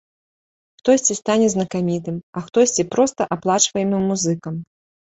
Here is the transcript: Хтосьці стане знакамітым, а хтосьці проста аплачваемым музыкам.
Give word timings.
Хтосьці 0.81 1.17
стане 1.19 1.47
знакамітым, 1.55 2.17
а 2.37 2.45
хтосьці 2.49 2.89
проста 2.97 3.31
аплачваемым 3.39 4.03
музыкам. 4.15 4.55